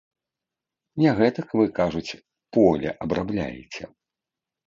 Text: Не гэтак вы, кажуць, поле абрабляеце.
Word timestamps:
Не 1.03 1.11
гэтак 1.19 1.47
вы, 1.59 1.65
кажуць, 1.81 2.17
поле 2.57 2.89
абрабляеце. 3.05 3.83